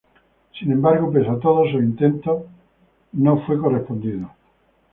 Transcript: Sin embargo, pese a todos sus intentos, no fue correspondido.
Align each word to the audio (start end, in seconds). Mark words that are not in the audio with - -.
Sin 0.57 0.71
embargo, 0.71 1.11
pese 1.11 1.29
a 1.29 1.37
todos 1.39 1.69
sus 1.69 1.79
intentos, 1.83 2.41
no 3.13 3.45
fue 3.45 3.59
correspondido. 3.59 4.31